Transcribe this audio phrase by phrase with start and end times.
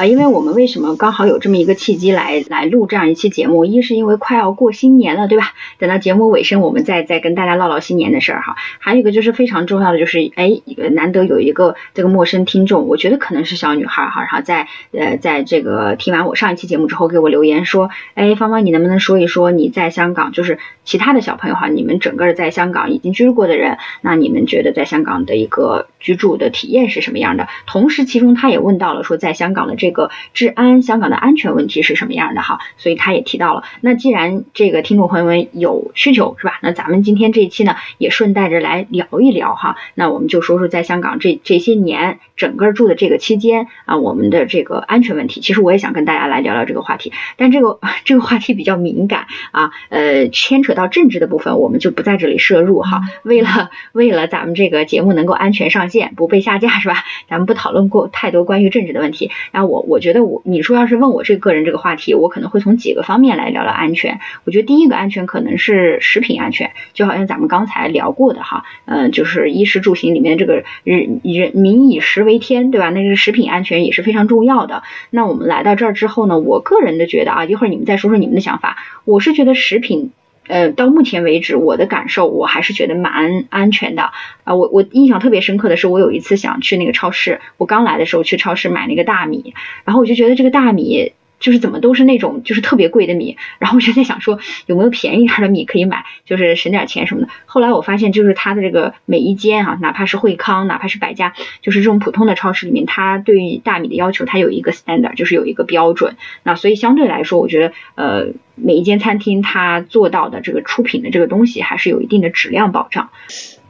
[0.00, 3.66] 啊，因为我们为什么刚好有这么一个契机来来录这样一期节目？
[3.66, 5.52] 一是因为快要过新年了，对吧？
[5.78, 8.56] 等到节目尾声，我们再再跟大家唠唠新年的事儿哈。
[8.78, 27.48] 还有一个就是非常重要的，就是哎，难得有一个这个陌生听众，我觉得可能是小女孩哈，然后在呃在这个听完我上一期节目之后给我留言说，哎，芳芳你能不能说一说你在香港，就是其他的小朋友哈，你们整个在香港已经居住过的人，那你们觉得在香港的一个居住的体验是什么样的？
[27.66, 32.60] 同时，其中他也问到了说，在香港的这这个治安、香港的安全问题是什么样的哈？
[32.76, 33.64] 所以他也提到了。
[33.80, 36.60] 那既然这个听众朋友们有需求是吧？
[36.62, 39.74] 那咱们今天这一期呢，也顺带着来聊一聊哈。
[39.96, 45.40] 那我们就说说在香港这这些年整个住的这个期间啊，我们的这个安全问题。
[45.40, 53.00] 其实我也想跟大家来聊聊这个话题，但这个这个话题比较敏感啊，呃，牵扯到政治的部分，我们就不在这里涉入哈。
[53.24, 57.02] 为了为了咱们这个节目能够安全上线，不被下架是吧？
[57.28, 59.32] 咱们不讨论过太多关于政治的问题。
[59.50, 64.20] 然后我我觉得我你说要是问我这个个人这个话题，我可能会从几个方面来聊聊安全。
[64.44, 72.90] 我觉得第一个安全可能是食品安全，就好像咱们刚才聊过的哈，嗯，就是衣食住行里面这个人人民以食为天，对吧？
[72.90, 74.82] 那个食品安全也是非常重要的。
[75.10, 78.76] 那我们来到这儿之后呢，我个人的觉得啊，一会儿你们再说说你们的想法。
[79.04, 80.12] 我是觉得食品。
[80.50, 84.10] 呃，到目前为止，我的感受我还是觉得蛮安全的
[84.44, 84.54] 啊。
[84.54, 91.12] 我我印象特别深刻的是，我有一次想去那个超市，我刚来的时候去超市买那个大米，然后我就觉得这个大米。
[91.40, 97.28] 就是怎么都是那种就是特别贵的米，然后我就在想说有没有便宜点的米可以买，就是省点钱什么的。
[97.46, 106.16] 后来我发现就是它的这个每一间啊，哪怕是惠康，哪怕是百家，就是这种普通的超市里面，它对于大米的要求它有一个 standard，就是有一个标准。
[106.42, 113.08] 那所以相对来说，我觉得呃每一间餐厅它做到的这个出品的这个东西还是有一定的质量保障。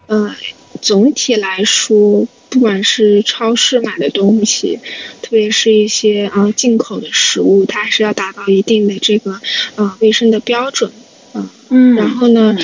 [0.09, 0.29] 嗯，
[0.81, 2.27] 总体来说。
[2.53, 4.81] 不管是超市买的东西，
[5.23, 9.41] 特别是一些啊进口的食物，它还是要达到一定的这个
[9.77, 10.91] 啊卫生的标准，
[11.33, 12.59] 嗯嗯，然后呢，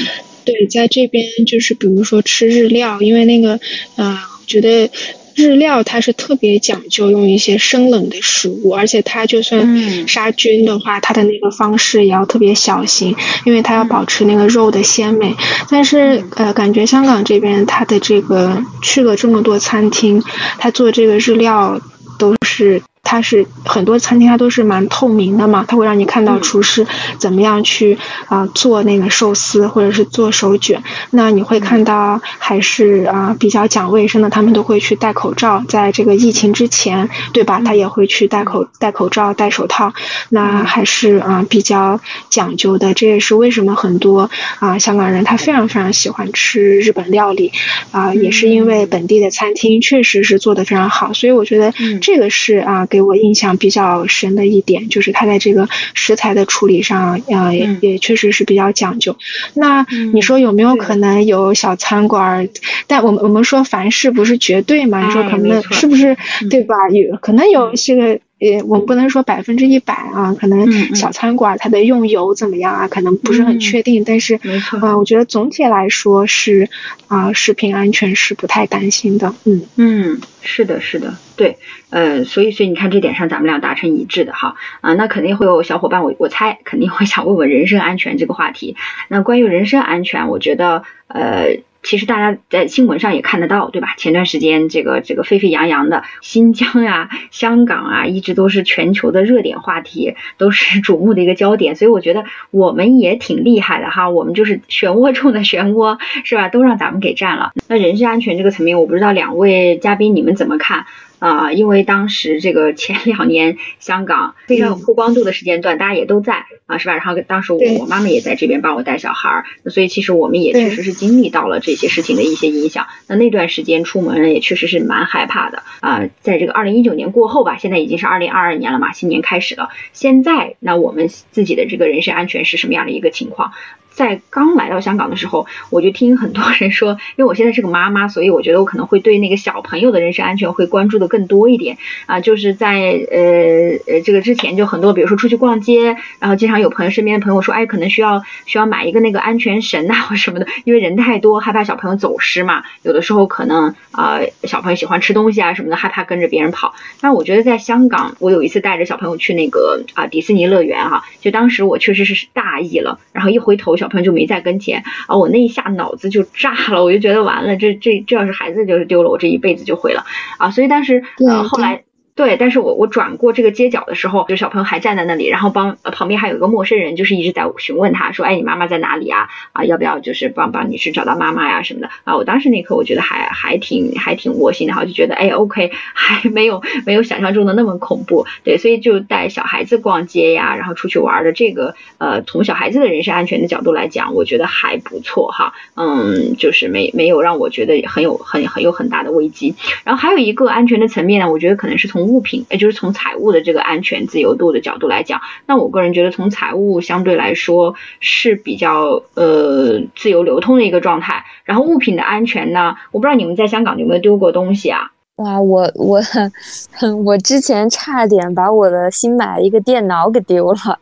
[0.45, 3.61] 对，在这边就是比如说吃日料，因为那个
[3.95, 4.91] 啊，我觉得。
[5.37, 13.15] 日料它是特别讲究用一些生冷的食物，而且它就算杀菌的话，它的那个方式也要特别小心，
[13.45, 15.37] 因为它要保持那个肉的鲜美。
[15.71, 20.23] 但是呃，感觉香港这边它的这个去了这么多餐厅，
[20.59, 21.81] 它做这个日料
[22.19, 22.83] 都是。
[23.09, 26.85] 它是很多餐厅它都是蛮透明的嘛，它会让你看到厨师
[27.19, 27.97] 怎么样去
[28.27, 37.63] 啊做那个寿司或者是做手卷，那你会看到还是啊比较讲卫生的，他们都会去戴口罩，在这个疫情之前，对吧？
[37.65, 39.93] 他也会去戴口戴口罩戴手套，
[40.31, 42.93] 那还是啊比较讲究的。
[42.93, 44.29] 这也是为什么很多
[44.59, 47.53] 啊香港人他非常非常喜欢吃日本料理
[47.93, 52.85] 啊，也是因为本地的餐厅确实是做的非常好，所以我觉得这个是啊。
[52.96, 59.17] 给我印象比较深的一点，就是他在这个食材的处理上，呃，也也确实是比较讲究。
[59.55, 62.49] 那你说有没有可能有小餐馆？
[62.87, 65.05] 但我们我们说凡事不是绝对嘛？
[65.07, 66.17] 你说可能是不是
[66.51, 66.75] 对吧？
[66.91, 68.21] 有可能有这个。
[68.39, 74.05] 呃，我们不能说百分之一百啊，可能小餐馆它的用油怎么样啊，可能不是很确定。
[74.05, 74.39] 但是，
[74.83, 76.69] 啊，我觉得总体来说是
[77.09, 79.35] 啊，食品安全是不太担心的。
[79.45, 81.57] 嗯嗯，是的，是的，对，
[81.89, 88.77] 呃，所以所以你看这点上咱们俩达成一致的哈啊，那肯定会有小伙伴，我我猜肯定会想问问人身安全这个话题。
[89.09, 91.61] 那关于人身安全，我觉得呃。
[91.87, 93.95] 其实大家在新闻上也看得到，对吧？
[93.97, 101.77] 前段时间这个这个沸沸扬扬的新疆呀、香港啊，一直都是全球的热点话题，都是瞩目的一个焦点。
[101.77, 106.49] 所以我觉得我们也挺厉害的哈，我们就是漩涡中的漩涡，是吧？
[106.49, 107.53] 都让咱们给占了。
[107.69, 110.87] 那人身安全这个层面，我不知道两位嘉宾你们怎么看？
[111.19, 116.95] 啊，因为当时这个前两年香港非常有曝光度的时间段，大家也都在啊，是吧？
[116.95, 122.87] 然后当时我妈妈也在这边帮我带小孩儿，所以其实我们也确实是经历到了这些事情的一些影响。
[123.07, 126.09] 那那段时间出门也确实是蛮害怕的啊。
[126.21, 129.71] 在这个二零一九年过后吧，现在已经是二零二二年了嘛，新年开始了。
[129.93, 133.53] 现在那我们自己的这个人身安全是什么样的一个情况？
[133.97, 142.21] 在刚来到香港的时候，我就听很多人说，因为我现在是个妈妈，所以我觉得我可能会对那个小朋友的人身安全会关注的更多一点啊。
[142.21, 142.75] 就是在
[143.11, 152.65] 呃呃这个之前，就很多，比如说出去逛街，然后经常有朋友身边的朋友说，哎，可能需要需要买一个那个安全绳啊或什么的，因为人太多，害怕小朋友走失嘛。
[152.83, 156.75] 有的时候可能啊小朋友喜欢吃东西啊什么的，害怕跟着别人跑。
[157.01, 163.86] 但我觉得在香港，我有一次带着小朋友去那个啊迪士尼乐园哈，就当时我确实是大意了，然后一回头小。
[163.87, 170.05] 小朋友就没在跟前啊，我那一下脑子就炸了，我就觉得完了，这这这要是孩子就是丢了，我这一辈子就毁了
[170.39, 170.51] 啊！
[170.51, 171.85] 所以当时呃后来
[172.17, 179.29] 对，但是我我转过这个街角的时候，就小朋友还站在那里，然后帮旁边还有一个陌生人，就是一直在询问他说，哎，你妈妈在哪里啊？
[179.53, 182.17] 啊，要不要就是帮帮你去找到妈妈呀什么的啊？
[182.17, 188.27] 我当时那刻我觉得还还挺还挺窝心的哈，就觉得哎，OK，还没有没有想象中的那么恐怖。
[188.45, 195.53] 对，所以就带小孩子逛街呀，然后出去玩的这个呃，从小孩子的人身安全的角度来讲，我觉得还不错哈。
[195.75, 199.55] 嗯，就是没没有让我觉得很有很很有很大的危机。
[199.85, 211.25] 然后还有一个安全的层面呢，我觉得可能是从物品，也就是从财务的这个安全自由度的角度来讲，那我个人觉得从财务相对来说是比较呃自由流通的一个状态。
[211.45, 214.91] 然后物品的安全呢，我不知道你们在香港有没有丢过东西啊？
[215.17, 215.99] 哇，我我
[217.07, 220.79] 我之前差点把我的新买一个电脑给丢了，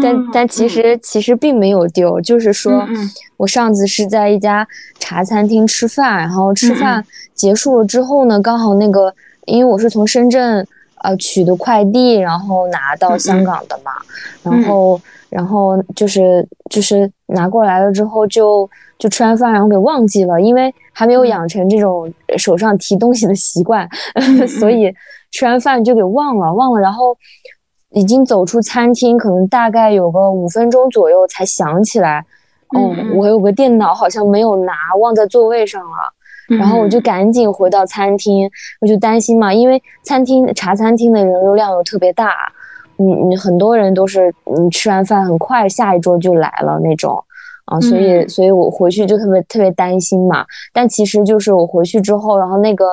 [0.00, 2.86] 但但其实其实并没有丢，就是说
[3.36, 4.68] 我上次是在一家
[5.00, 7.04] 茶餐厅吃饭，然后吃饭
[7.34, 9.12] 结束了之后呢，刚好那个
[9.50, 10.66] 因为我是从深圳
[11.02, 13.92] 呃取的快递，然后拿到香港的嘛，
[14.42, 18.68] 然后然后就是就是拿过来了之后就。
[19.00, 23.88] 就吃完饭，然后给忘记了，因为还没有养成这种手上提东西的习惯，
[24.60, 24.94] 所以
[25.30, 26.78] 吃完饭就给忘了，忘了。
[26.78, 27.16] 然后
[27.92, 32.22] 已经走出餐厅，可能大概有个五分钟左右才想起来，
[32.76, 36.12] 哦，我有个电脑好像没有拿，忘在座位上了。
[36.58, 38.50] 然后我就赶紧回到餐厅，
[38.80, 42.34] 我就担心嘛，因为餐厅茶餐厅的人流量又特别大，
[42.96, 47.24] 你你很多人都是嗯吃完饭很快下一桌就来了那种。
[47.66, 50.44] 啊，所以，所以我回去就特别特别担心嘛。
[50.72, 52.84] 但其实就是我回去之后，然后那个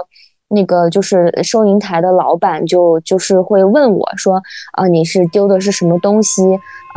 [0.49, 4.39] 那个就是收银台的老板就就是会问我说，
[4.73, 6.43] 啊，你是丢的是什么东西？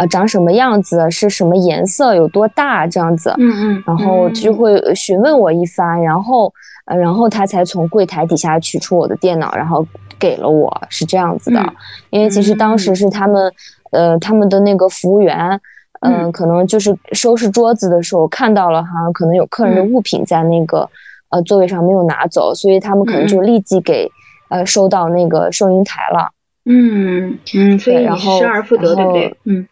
[0.00, 1.10] 啊，长什么样子？
[1.10, 2.14] 是什么颜色？
[2.14, 2.86] 有多大？
[2.86, 3.34] 这样子。
[3.36, 3.84] 嗯嗯。
[3.86, 6.50] 然后就会询问我一番，然后
[6.86, 9.86] 呃，然后他才从柜台底下取出我的电脑，然后
[10.18, 11.60] 给了我，是这样子的。
[12.08, 13.52] 因为其实当时是他们，
[13.90, 15.60] 呃，他们的那个服务员。
[16.02, 20.88] 嗯，可能就是收拾桌子的时候看到了哈，可能有客人的物品在那个
[21.28, 24.10] 呃座位上没有拿走，所以他们可能就立即给
[24.48, 26.30] 呃收到那个收银台了。
[26.64, 29.36] 嗯嗯，所以失而复得，对不对？
[29.44, 29.68] 嗯，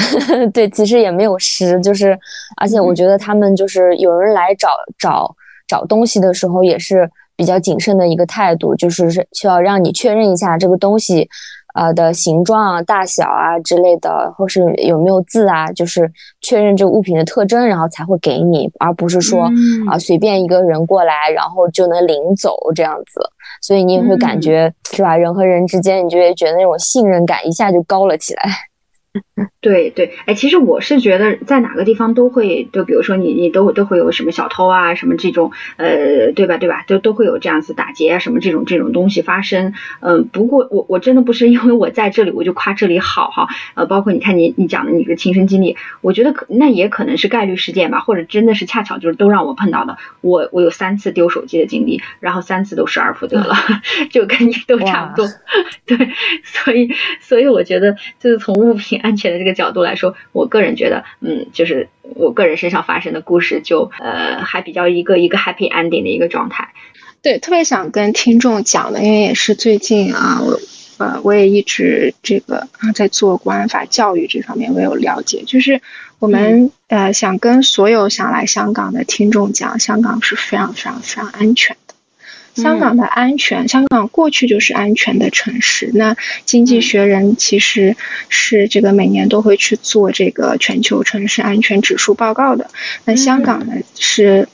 [0.52, 2.18] 对，其实也没有失，就是
[2.56, 4.68] 而且我觉得他们就是有人来找
[4.98, 5.34] 找
[5.66, 11.28] 找东西的时候也是比较谨慎的一个态度，就是需要让你确认一下这个东西。
[11.74, 16.12] 呃的形状啊、大小啊之类的，或是有没有字啊，就是
[16.42, 19.50] 确认这个物品的特征，然后才会给你，而不是说
[19.88, 23.22] 啊随便一个人过来，然后就能领走这样子。
[23.62, 25.16] 所以你也会感觉是吧？
[25.16, 28.42] 人和人之间，你就会觉得那种信任感一下就高了起来。
[29.60, 39.74] 对对，哎，其实我是觉得在哪个地方都会，就比如说你你都都会有什么小偷啊，什么这种，呃，对吧对吧，都都会有这样子打劫啊什么这种这种东西发生。
[40.00, 49.98] 嗯，不过我我真的不是 因为我在这里我就夸这里好哈，呃，包括你看你你讲的你的亲身经历，我觉得可那也可能是概率事件吧，或者真的是恰巧就是都让我碰到的。
[50.22, 53.54] 我我有三次丢手机的经历，然后三次都失而复得了，
[54.10, 55.28] 就跟你都差不多。
[55.86, 55.96] 对，
[56.42, 59.01] 所以所以我觉得就是从物品。
[59.02, 66.72] 安全的这个角度来说，我个人觉得，嗯，就是我个人身上发生的故事，就呃还比较一个一个 happy ending 的一个状态。
[67.20, 70.58] 对，特别想跟听众讲的，因为也是最近啊，我
[70.98, 75.80] 呃我也一直这个啊在做国安法教育这方面，我有了解，就是
[76.18, 81.76] 我们呃想跟所有想来香港的听众讲，香港是非常非常非常安全。
[82.54, 85.90] 香港的安全，香港过去就是安全的城市。
[85.94, 87.96] 那经济学人其实
[88.28, 92.70] 是这个每年都会去做这个全球城市安全指数报告的。
[93.06, 94.48] 那香港呢是，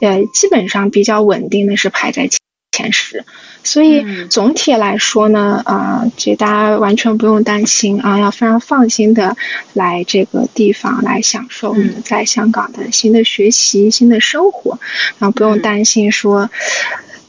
[0.00, 2.38] 呃，基本上比较稳定的是排在前
[2.72, 3.24] 前十。
[3.62, 9.36] 所以总体来说呢，啊，这大家完全不用担心啊，要非常放心的
[9.72, 14.80] 来这个地方来享受你在香港的新的学习、新的生活，
[15.18, 16.50] 然后不用担心说。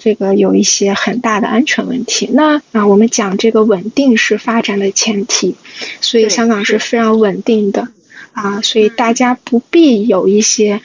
[0.06, 2.30] 这个有一些很大的安全问题。
[2.32, 5.56] 那啊，我们讲这个稳定是发展的前提，
[6.00, 7.88] 所以香港是非常稳定的
[8.34, 10.80] 啊，所以大家不必有一些。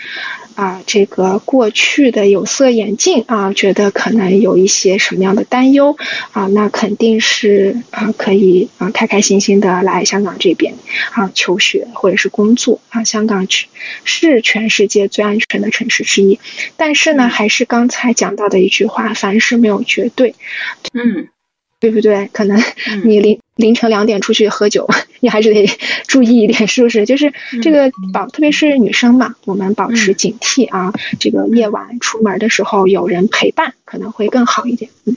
[0.61, 5.97] 啊，这个过去的有色眼镜啊，觉得可能有一些什么样的担忧
[6.33, 6.49] 啊？
[6.49, 10.75] 那肯定是啊，可以啊，开开心心的来香港这边
[11.13, 13.05] 啊求学或者是工作啊。
[13.05, 13.49] 香港
[14.05, 16.39] 是全世界最安全的城市之一，
[16.77, 20.35] 但是呢，还是刚才讲到的一句话，凡事没有绝对。
[20.93, 21.29] 嗯。
[21.81, 22.29] 对不对？
[22.31, 22.63] 可能
[23.05, 24.87] 你凌凌晨两点出去喝酒，
[25.21, 25.67] 你还是得
[26.09, 27.07] 注意一点，是不是？
[27.07, 30.93] 就是这个保，特别是女生嘛，我们保持警惕啊。
[31.19, 34.91] 这个夜晚出门的时候有人陪伴，可能会更好一点。
[35.05, 35.17] 嗯。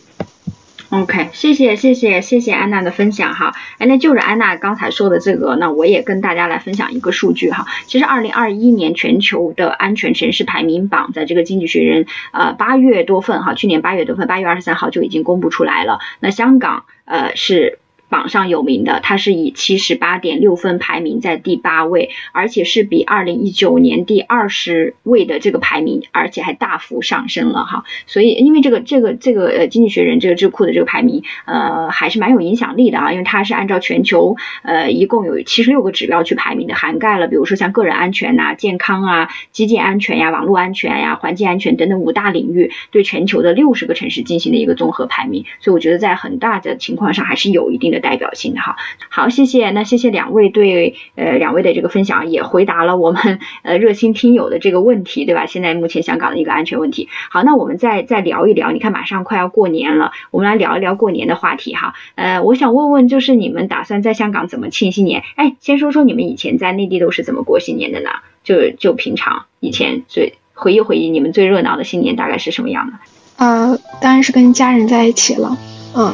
[0.90, 7.66] OK，谢谢谢谢谢谢安娜的分享哈，哎，那就是安娜刚才说的这个，那我也跟大家来分享一个数据哈。
[7.88, 15.98] 其实二零二一年全球的安全城市排名榜，在这个经济学人呃八月多份哈，去年八月多份，八月二十三号就已经公布出来了。
[16.20, 17.80] 那香港呃是。
[18.14, 27.86] 榜上有名的，它是以七十八点六分排名在第八位，而且是比二零一九年第二十位的这个排名，而且还大幅上升了哈。
[28.06, 45.46] 所以，因为这个这个这个呃经济学人这个智库的这个排名，呃还是蛮有影响力的啊，因为它是按照全球呃一共有七十六个指标去排名的，涵盖了比如说像个人安全呐、健康啊、基建安全呀、网络安全呀、环境安全等等五大领域，对全球的六十个城市进行的一个综合排名。
[45.62, 48.03] 所以我觉得在很大的情况上还是有一定的。
[48.04, 48.76] 代表性的哈，
[49.10, 55.46] 好，谢谢，那谢谢两位对呃两位的这个分享，也回答了我们 呃热心听友的这个问题，对吧？
[55.46, 57.08] 现在目前香港的一个安全问题。
[57.32, 61.94] 好，那我们再再聊一聊，你看马上快要过年了，我们来聊一聊过年的话题哈。
[62.16, 65.24] 呃，我想问问，就是你们打算在香港怎么庆新年？
[65.36, 68.10] 哎，先说说你们以前在内地都是怎么过新年的呢？
[68.44, 72.94] 就就平常以前最回忆回忆，你们最热闹的新年大概是什么样的？
[73.38, 75.58] 呃，当然是跟家人在一起了，
[75.96, 76.14] 嗯。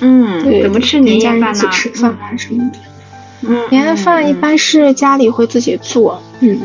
[0.00, 1.68] 嗯，怎么吃年夜饭呢？
[1.70, 2.78] 吃饭啊什么的。
[3.46, 6.60] 嗯，年夜饭一般是家里会自己做，嗯，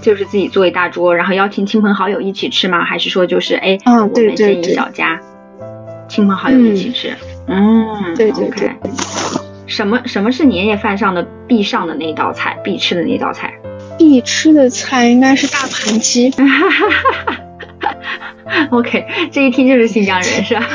[0.00, 2.84] 就是自己做一大桌，然后邀请亲朋好友一起吃吗？
[2.84, 5.20] 还是说就是哎，我们先一小家，
[6.08, 7.14] 亲朋好友一起吃？
[7.46, 8.70] 嗯，对对对。
[9.66, 12.56] 什么什么是年夜饭上的必上的那道菜？
[12.62, 13.52] 必吃的那道菜？
[13.98, 16.32] 必吃的菜应该是大盘鸡。
[18.70, 20.66] OK，这一听就是新疆人是吧？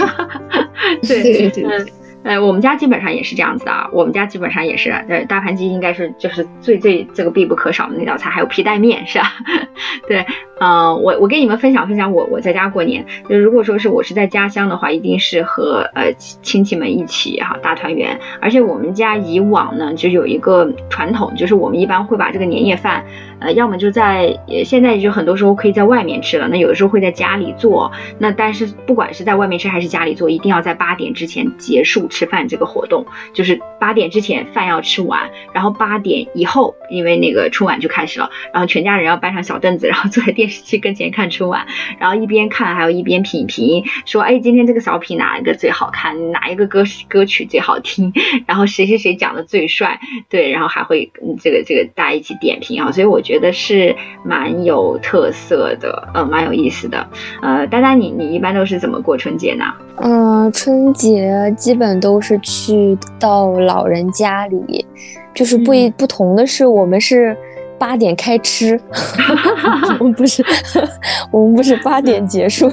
[1.07, 1.85] 对对对，
[2.23, 9.33] 呃，我们家基本上也是这样子的啊，我们家基本上也是，呃，大盘鸡应该是就是最最这个必不可少的那道菜，还有皮带面是吧？
[10.07, 10.25] 对。
[10.61, 13.05] 嗯，我我跟你们分享分享我我在家过年。
[13.29, 18.19] 就如果说是我是在家乡的话，一定是和呃亲戚们一起哈大团圆。
[18.41, 23.05] 而且我们家以往呢就有一个传统，就是我们一般会把这个年夜饭，
[23.39, 27.91] 呃，要么就在现在就很多时候可以在外面吃了，那有的时候会在家里做。
[28.17, 40.49] 那但是不管是在外面吃还是家里做，一定要在八点之前结束吃饭这个活动，就是八点之前饭要吃完，然后八点以后，因为那个春晚就开始了，然后全家人要搬上小凳子，然后坐在电。
[40.49, 41.67] 视机跟前看春晚，
[41.99, 48.11] 然后一边看还有一边品评，说哎今天这个小品哪一个最好看，哪一个歌歌曲最好听，
[48.47, 57.05] 然后谁谁谁讲的最帅，对，然后还会这个这个大家一起点评啊，所以我觉觉得是蛮有特色的，呃，蛮有意思的。
[57.43, 59.65] 呃，丹丹你你一般都是怎么过春节呢？
[59.97, 64.83] 嗯，春节基本都是去到老人家里，
[65.31, 67.37] 就是不一不同的是我们是。
[67.79, 68.77] 八点开吃，
[70.01, 70.43] 我们不是，
[71.31, 72.69] 我们不是八点结束，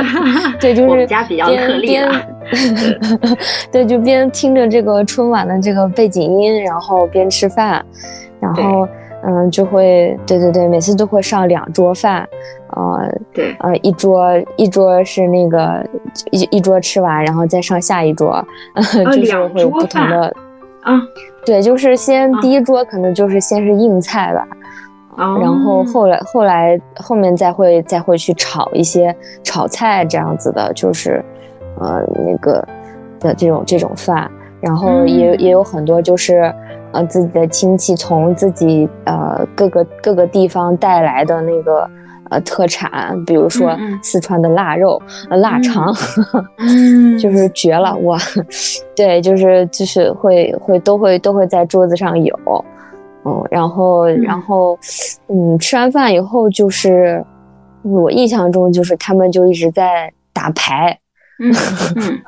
[0.60, 2.06] 对，就是边边，
[3.72, 7.82] 对，就边听着这个春晚的这个背景音，然后边吃饭，
[8.38, 8.86] 然后
[9.22, 12.26] 嗯，就会，对对对，每次都会上两桌饭，
[12.76, 15.86] 呃，对，呃，一桌一桌是那个
[16.30, 18.42] 一一桌吃完，然后再上下一桌，
[19.12, 20.34] 就是会有不同的。
[20.82, 20.98] 啊，
[21.44, 24.48] 对，就是先第一桌可能就是先是硬菜吧，
[25.16, 31.22] 然后后来后来后面再会再会去炒一些炒菜这样子的，就是
[31.78, 32.66] 呃那个
[33.18, 34.30] 的这种这种饭，
[34.62, 36.50] 然后也也有很多就是
[36.92, 41.88] 呃自己的亲戚从自己呃各个各个地方带来的那个。
[42.30, 45.92] 呃，特产，比如说四川的腊肉，呃，腊肠，
[47.18, 48.16] 就是绝了哇！
[48.94, 52.38] 对，就是就是会会都会都会在桌子上有，
[53.24, 54.78] 嗯，然后然后
[55.26, 57.20] 嗯，吃完饭以后就是，
[57.82, 60.96] 我印象中就是他们就一直在打牌，
[61.40, 61.52] 嗯，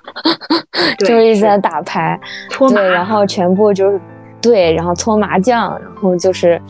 [1.07, 2.19] 就一直在打牌，
[2.71, 3.25] 对，然后。
[3.25, 4.01] 全部就是
[4.43, 6.61] 对，然后搓麻将，然后就是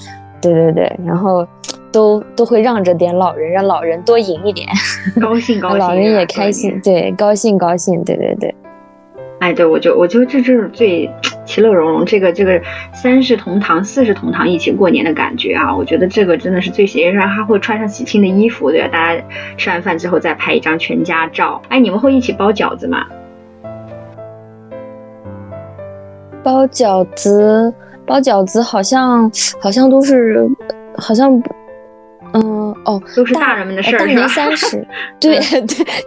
[0.40, 1.46] 对对对，然后。
[1.92, 4.66] 都都会让着点老人，让老人多赢一点，
[5.20, 8.54] 高兴高兴，老人也开心，对，高兴高兴，对对对。
[9.40, 11.10] 哎，对，我就我觉得这就是最
[11.44, 12.58] 其乐融融，这个这个
[12.94, 15.76] 三世同堂、四世同堂一起过年的感觉啊！
[15.76, 18.88] 我觉得这个真的是最喜，然后还会穿上喜庆的衣服，对吧？
[18.88, 19.22] 大家
[19.58, 21.60] 吃完饭之后再拍一张全家照。
[21.68, 23.04] 哎，你们会一起包饺子吗？
[26.42, 27.72] 包饺子，
[28.06, 29.30] 包饺子好像
[29.60, 30.48] 好像都是
[30.96, 31.42] 好像。
[32.84, 34.86] 嗯哦哦，都是大人们的事儿，大年三十，
[35.20, 35.60] 对对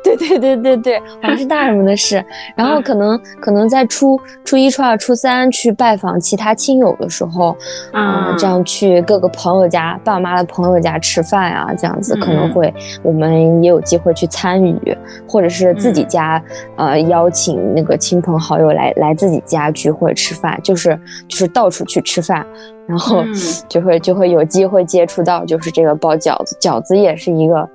[0.03, 2.23] 对对对对对，好像是大人们的事。
[2.55, 7.55] 然后可能可能在初初一、初二、初三去拜访其他亲友的时候，
[7.93, 16.41] 嗯，这样去各个朋友家、爸妈的朋友家吃饭啊，这样子可能会我们也有机会去参与，或者是自己家
[16.77, 22.45] 呃邀请那个亲朋好友来来自己家聚会吃饭，就是就是到处去吃饭。
[22.87, 23.23] 然后
[23.67, 27.67] 就会就会有机会接触到，就是这个包饺子，饺子也是一个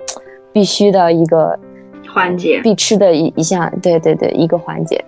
[0.52, 1.58] 必须的一个
[2.12, 5.04] 环节，必吃的一一项，对对对，一个环节。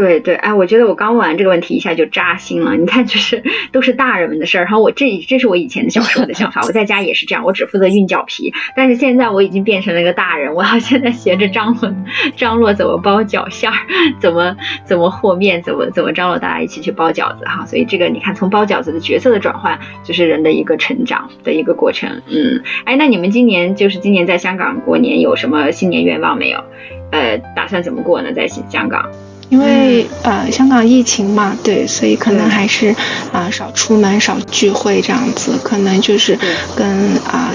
[0.00, 2.76] 对对，哎，我觉得我刚问完这个问题，一下就扎心了。
[2.76, 4.62] 你看，就是都是大人们的事儿。
[4.64, 8.52] 然后我这这是我以前的小时候的想法，我在家也是这样，我只负责运饺皮。
[8.76, 11.92] 但是现在我已经变成了一个大人，我要现在学着张罗
[12.36, 13.76] 张罗怎么包饺馅儿，
[14.20, 17.66] 怎么怎么和面，怎么怎么张罗大家一起去包饺子哈。
[17.66, 22.22] 所以这个你看，从包饺子的角色的转换，就是人的一个成长的一个过程。
[22.28, 26.62] 嗯，哎，那你们今年就是今年在香港过年有什么新年愿望没有？
[27.10, 28.32] 呃，打算怎么过呢？
[28.32, 29.10] 在香港？
[29.48, 32.94] 因为呃，香港疫情嘛，对，所以可能还是
[33.32, 36.38] 啊少出门、少聚会这样子，可能就是
[36.76, 36.86] 跟
[37.24, 37.50] 啊，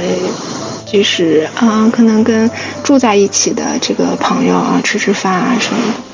[0.86, 2.50] 就是啊，可能跟
[2.84, 6.13] 住在一起的这个朋友啊吃吃饭啊什么的。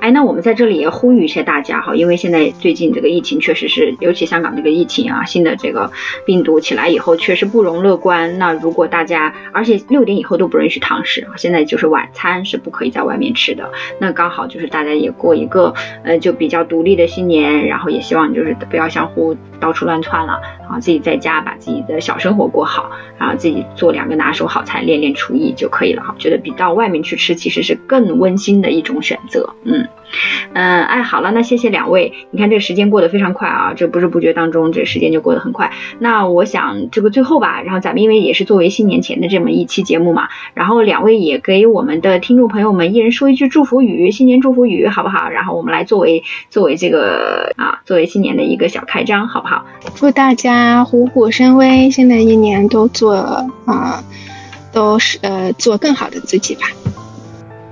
[0.00, 5.90] 哎，那我们在这里也呼吁一下大家哈，因为现在最近这个疫情确实是，尤其香港这个疫情啊，新的这个
[6.24, 8.38] 病毒起来以后，确实不容乐观。
[8.38, 13.70] 那如果大家，而且六点以后都不允许堂食，现在就是晚餐是不可以在外面吃的。
[13.98, 15.74] 那刚好就是大家也过一个
[16.04, 20.40] 呃就比较独立的新年，然后也希望就是不要相互到处乱窜了，
[20.80, 26.14] 自己在家把自己的小生活过好，然后自己做两个拿手好菜，练练厨艺就可以了哈。
[26.18, 29.88] 觉得比到外面去吃其实是更温馨的一种选择，嗯。
[30.52, 32.12] 嗯，哎，好了，那谢谢两位。
[32.30, 35.72] 你看这时间过得非常快啊，这不知不觉当中，这时间就过得很快。
[35.98, 45.30] 那我想这个最后吧，然后咱们因为也是作为新年前的这么一期节目嘛，然后两位也给我们的听众朋友们一人说一句祝福语，新年祝福语，好不好？
[45.30, 49.66] 然后我们来作为作为这个啊，作为新年的一个小开张，好不好？
[49.96, 50.54] 祝大家
[50.84, 53.14] 虎虎生威，新的一年都做
[53.66, 54.02] 啊，
[54.72, 56.62] 都是呃做更好的自己吧。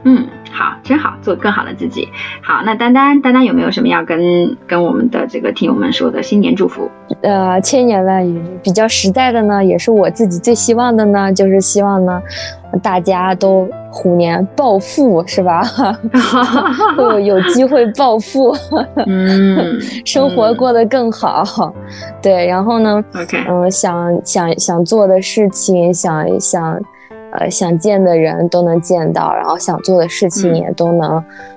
[0.04, 0.28] 嗯。
[0.52, 2.08] 好，真好，做更好的自己。
[2.42, 6.90] 好，那丹丹，丹丹有没有什么要跟跟我们的这个听友们说的新年祝福？
[7.22, 12.22] 呃，千言万语，比较实在的呢，也是我自己最希望的呢，就是希望呢，
[12.82, 15.62] 大家都虎年暴富，是吧？
[16.96, 18.54] 会有有机会暴富，
[19.06, 21.72] 嗯，生活过得更好。
[22.20, 26.78] 对，然后呢，OK，嗯，想想想做的事情，想想。
[27.32, 31.16] 呃，想见的人都能见到，然后想做的事情也都能，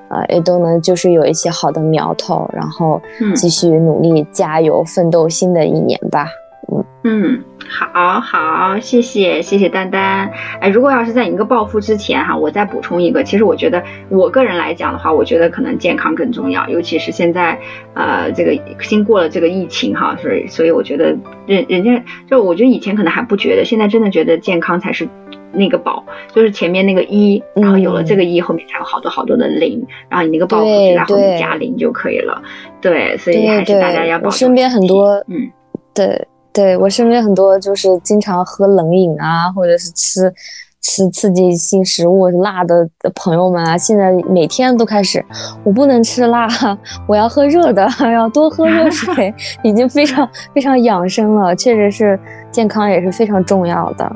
[0.10, 3.02] 呃，也都能就是有一些好的苗头，然后
[3.36, 6.28] 继续努力加油奋斗新的一年吧。
[6.72, 10.32] 嗯嗯，好好，谢谢谢谢丹丹。
[10.60, 17.60] 哎，如果要是在你一个暴富之前哈，我再补充一个，其实我觉得我个人来讲的话，我觉得可能健康更重要，尤其是现在
[17.94, 25.08] 呃这个经过了这个疫情哈，所以所以我觉得人人家就我觉得以前可能还不觉得，现在真的觉得健康才是。
[25.56, 32.42] 那个宝就是前面那个一，然后有了这个一，后面才有好多好多的零，然后你那个暴富就在后面加零就可以了。
[32.82, 35.50] 对，所以还是大家要保我身边很多，嗯，
[35.94, 40.34] 对对，我身边很多就是经常喝冷饮啊，或者是吃
[40.82, 45.24] 吃刺激性食物、辣的朋友们啊，现在每天都开始，
[45.64, 46.48] 我不能吃辣，
[47.08, 52.20] 我要喝热的， 要多喝热水， 已经非常非常养生了，确实是
[52.52, 54.16] 健康也是非常重要的。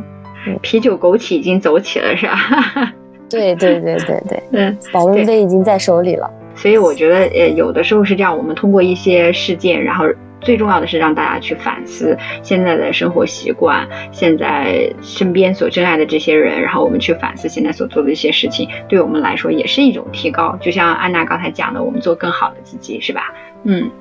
[0.62, 2.94] 啤酒枸杞已经走起了，是吧？
[3.30, 6.30] 对对对对对， 嗯，保温杯已经在手里了。
[6.56, 10.06] 所以我觉得，呃，有的时候是这样，我们通过一些事件，然后
[10.42, 20.58] 最重要的是让大家去反思现在的生活习惯，现在身边所珍爱的这些人，然后我们去反思现在所做的一些事情，对我们来说也是一种提高。
[20.60, 23.34] 就像安娜刚才讲的，我们做更好的自己，是吧？
[23.64, 23.92] 嗯，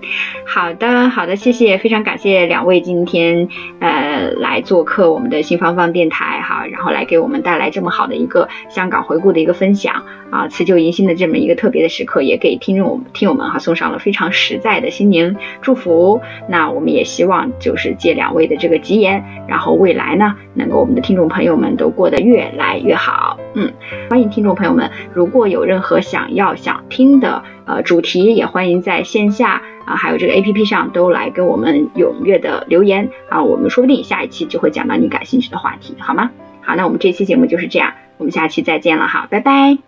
[0.46, 3.48] 好的，好的，谢谢，非常感谢两位今天
[3.80, 10.04] 呃来做客我们的新芳芳电台哈，然后来给我们带来这么好的一个香港回顾的一个分享。
[10.30, 16.20] 啊，辞旧迎新的这么一个特别的时刻，也给听众听友们哈送上了非常实在的新年祝福。
[16.48, 23.38] 那我们也希望就是借两位的这个吉言，然后未来呢，能够我们的听众朋友们都过得越来越好。
[23.54, 23.72] 嗯，
[24.10, 27.42] 欢迎听众朋友们，如果有任何想要想听的。
[27.68, 36.30] 呃，主题也欢迎在线下啊，还有这个 A P P 上都来跟我们踊跃的留言啊，我们说不定下一期就会讲到你感兴趣的话题，好吗？
[36.62, 39.87] 好，那我们这期节目就是这样，我们下期再见了哈，拜拜。